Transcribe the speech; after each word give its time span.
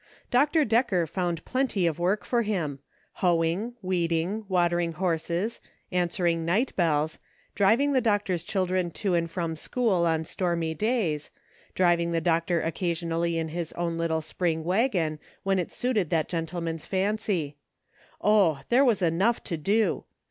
Dr. 0.31 0.65
Decker 0.65 1.05
found 1.05 1.45
plenty 1.45 1.85
of 1.85 1.99
work 1.99 2.25
for 2.25 2.41
him— 2.41 2.79
hoeing, 3.21 3.75
weeding, 3.83 4.45
watering 4.49 4.93
horses, 4.93 5.61
answering 5.91 6.43
night 6.43 6.75
bells, 6.75 7.19
driving 7.53 7.93
the 7.93 8.01
doctor's 8.01 8.41
children 8.41 8.89
to 8.89 9.13
and 9.13 9.29
from 9.29 9.55
school 9.55 10.07
on 10.07 10.23
stormy 10.23 10.73
days, 10.73 11.29
driving 11.75 12.13
the 12.13 12.19
doctor 12.19 12.63
occasionally 12.63 13.37
in 13.37 13.49
his 13.49 13.73
own 13.73 13.95
little 13.99 14.21
spring 14.23 14.63
wagon 14.63 15.19
when 15.43 15.59
it 15.59 15.71
suited 15.71 16.09
that 16.09 16.27
gentleman's 16.27 16.87
fancy; 16.87 17.57
oh! 18.19 18.61
there 18.69 18.83
was 18.83 19.03
enough 19.03 19.43
to 19.43 19.55
do. 19.55 20.05